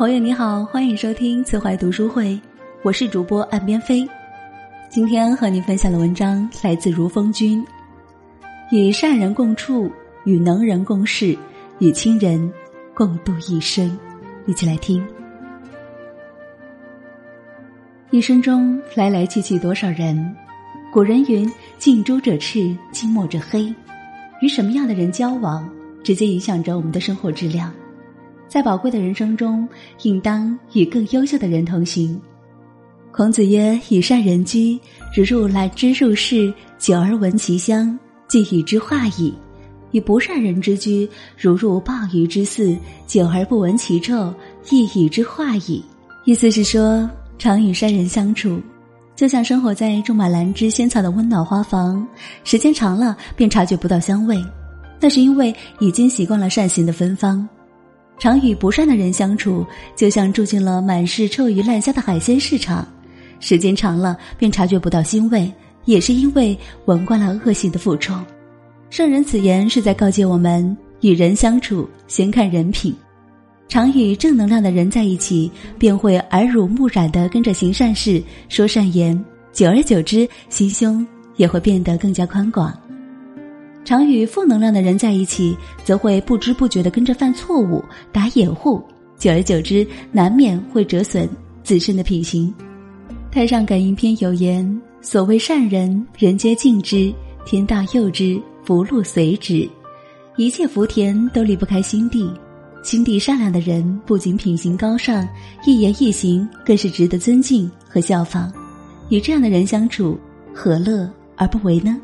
[0.00, 2.40] 朋友你好，欢迎收听慈怀读书会，
[2.82, 4.08] 我是主播岸边飞。
[4.88, 7.62] 今天和你分享的文章来自如风君，
[8.70, 9.92] 与善人共处，
[10.24, 11.36] 与能人共事，
[11.80, 12.50] 与亲人
[12.94, 13.94] 共度一生。
[14.46, 15.06] 一起来听。
[18.10, 20.34] 一生中来来去去多少人？
[20.90, 21.46] 古人云
[21.76, 23.70] ：“近朱者赤，近墨者黑。”
[24.40, 25.68] 与什么样的人交往，
[26.02, 27.70] 直接影响着我们的生活质量。
[28.50, 29.66] 在宝贵的人生中，
[30.02, 32.20] 应当与更优秀的人同行。
[33.12, 34.76] 孔子曰：“以善人居，
[35.14, 39.32] 如入兰之入室，久而闻其香，即与之化矣；
[39.92, 42.76] 以不善人之居，如入鲍鱼之肆，
[43.06, 44.34] 久而不闻其臭，
[44.68, 45.80] 亦与之化矣。”
[46.26, 48.60] 意思是说，常与善人相处，
[49.14, 52.04] 就像生活在种满兰芝仙草的温暖花房，
[52.42, 54.44] 时间长了便察觉不到香味，
[55.00, 57.48] 那是因为已经习惯了善行的芬芳。
[58.20, 62.86] 常与不善的人相处，就像住进了满是臭鱼烂虾的海鲜市场，
[63.40, 65.50] 时间长了便察觉不到腥味，
[65.86, 68.14] 也是因为闻惯了恶性的腐臭。
[68.90, 72.94] 圣人此言是在告诫我们：与人相处，先看人品。
[73.68, 79.18] 常与正能量的人在一起，便会耳濡目染的跟着行善事、说善言，
[79.50, 82.76] 久而久之，心胸也会变得更加宽广。
[83.84, 88.82] 常与负能量的人在一起，则会不知不觉的跟着犯错误、打掩护，
[89.18, 91.28] 久而久之，难免会折损
[91.64, 92.52] 自身的品行。
[93.32, 97.12] 太上感应篇有言：“所谓善人，人皆敬之，
[97.44, 99.68] 天道佑之，福禄随之。
[100.36, 102.30] 一切福田都离不开心地。
[102.82, 105.28] 心地善良的人，不仅品行高尚，
[105.64, 108.52] 一言一行更是值得尊敬和效仿。
[109.10, 110.18] 与这样的人相处，
[110.54, 112.00] 何乐而不为呢？”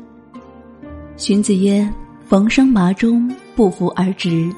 [1.17, 1.87] 荀子曰
[2.29, 4.53] ：“逢生麻中，不服而直；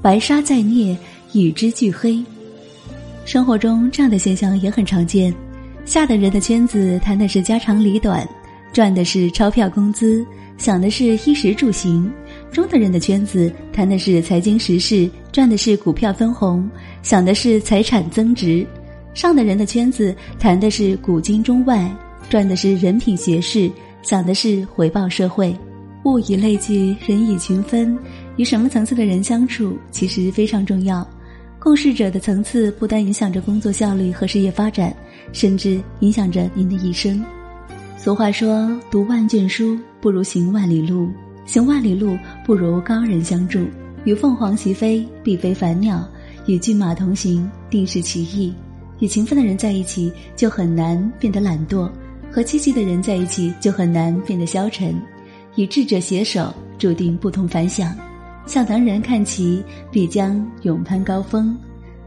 [0.00, 0.96] 白沙在涅，
[1.32, 2.24] 与之俱黑。”
[3.26, 5.34] 生活中这样的现象也很常见。
[5.84, 8.26] 下的人的圈子谈的是家长里短，
[8.72, 10.24] 赚的是钞票工资，
[10.58, 12.08] 想的是衣食住行；
[12.52, 16.70] 中的人的圈子谈的是财经时事，赚的是股票分红，
[17.02, 18.64] 想的是财产增值；
[19.12, 21.90] 上的人的圈子谈的是古今中外，
[22.28, 23.68] 赚的是人品学识，
[24.02, 25.52] 想的是回报社会。
[26.04, 27.96] 物以类聚，人以群分。
[28.36, 31.06] 与什么层次的人相处，其实非常重要。
[31.58, 34.94] 共事者的层次不单影响着工作效率和事业发展，
[35.32, 37.22] 甚至影响着您的一生。
[37.98, 41.10] 俗话说：“读万卷书不如行万里路，
[41.44, 43.66] 行万里路不如高人相助。”
[44.04, 45.98] 与凤凰齐飞，必非凡鸟；
[46.46, 48.54] 与骏马同行，定是奇异。
[49.00, 51.90] 与勤奋的人在一起，就很难变得懒惰；
[52.30, 54.98] 和积极的人在一起，就很难变得消沉。
[55.56, 57.94] 与智者携手，注定不同凡响。
[58.46, 61.56] 向能人看齐，必将勇攀高峰。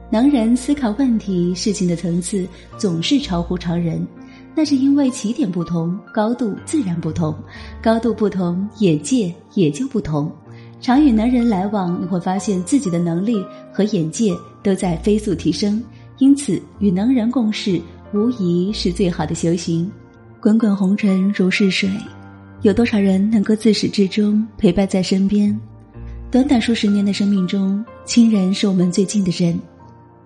[0.09, 4.05] 能人思考问题、事情的层次总是超乎常人，
[4.55, 7.33] 那是因为起点不同，高度自然不同。
[7.81, 10.31] 高度不同，眼界也就不同。
[10.81, 15.81] 常与能人来往，你会发现自己的能力和眼界都在飞速提升。
[16.19, 17.81] 因此，与能人共事，
[18.13, 19.89] 无疑是最好的修行。
[20.41, 21.89] 滚滚红尘如是水。
[22.63, 25.59] 有多少人能够自始至终陪伴在身边？
[26.31, 29.59] 短短数十年的生命中，亲人是我们最近的人。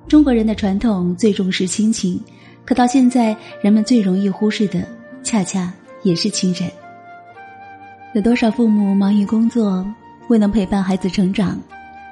[0.07, 2.21] 中国人的传统最重视亲情，
[2.63, 4.87] 可到现在，人们最容易忽视的，
[5.23, 6.69] 恰恰也是亲人。
[8.13, 9.83] 有多少父母忙于工作，
[10.27, 11.59] 未能陪伴孩子成长？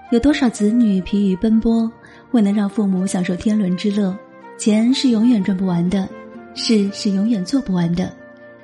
[0.09, 1.89] 有多少子女疲于奔波，
[2.31, 4.17] 未能让父母享受天伦之乐？
[4.57, 6.09] 钱是永远赚不完的，
[6.55, 8.11] 事是永远做不完的。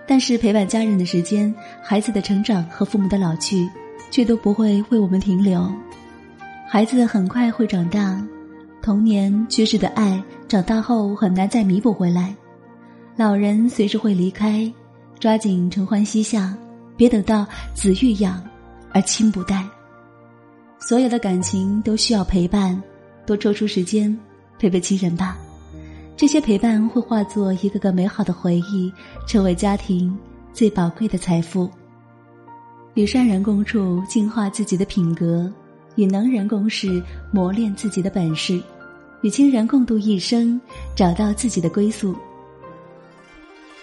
[0.07, 3.69] 但是陪伴家人的时间、孩子的成长和父母的老去，
[4.09, 5.71] 却都不会为我们停留。
[6.67, 8.21] 孩子很快会长大，
[8.81, 12.35] 童年缺失的爱，长大后很难再弥补回来。
[13.15, 14.71] 老人随时会离开，
[15.19, 16.55] 抓紧承欢膝下，
[16.97, 18.41] 别等到子欲养
[18.91, 19.65] 而亲不待。
[20.79, 22.81] 所有的感情都需要陪伴，
[23.25, 24.17] 多抽出时间
[24.57, 25.37] 陪陪亲人吧。
[26.21, 28.93] 这些陪伴会化作一个个美好的回忆，
[29.25, 30.15] 成为家庭
[30.53, 31.67] 最宝贵的财富。
[32.93, 35.51] 与善人共处，净化自己的品格；
[35.95, 37.01] 与能人共事，
[37.31, 38.61] 磨练自己的本事；
[39.23, 40.61] 与亲人共度一生，
[40.95, 42.15] 找到自己的归宿。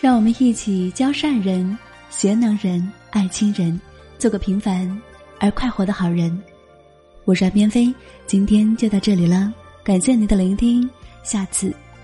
[0.01, 1.77] 让我们一起教善人、
[2.09, 3.81] 学能人、爱亲人，
[4.17, 4.89] 做个平凡
[5.41, 6.41] 而快活的好人。
[7.25, 7.93] 我是边飞，
[8.29, 9.53] 今天就到这里了，
[9.83, 10.89] 感谢您的聆听，
[11.25, 11.75] 下次。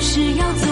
[0.00, 0.67] 是要走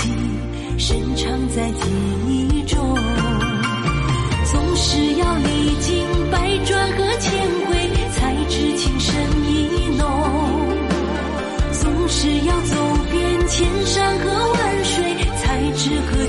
[0.00, 1.90] 情深藏在记
[2.26, 2.78] 忆中
[4.50, 9.14] 总是要历经百转和千回才知情深
[9.46, 10.06] 意浓
[11.72, 12.76] 总是要走
[13.10, 16.19] 遍千山和万水才知何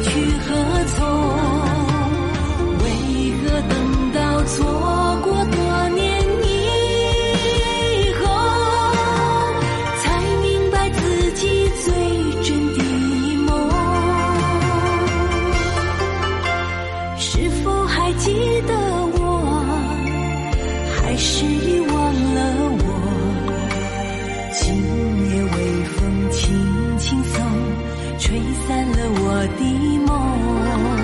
[28.92, 31.01] 了我的梦。